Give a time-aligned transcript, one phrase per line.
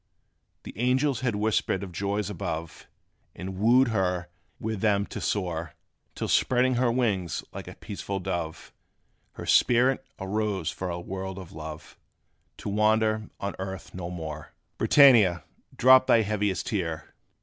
[0.63, 2.87] The angels had whispered of joys above,
[3.35, 5.75] And wooed her with them to soar,
[6.15, 8.73] Till spreading her wings like a peaceful dove,
[9.33, 11.99] Her spirit arose for a world of love
[12.57, 14.53] To wander on earth no more.
[14.79, 15.43] BRITANNIA,
[15.77, 17.13] drop thy heaviest tear!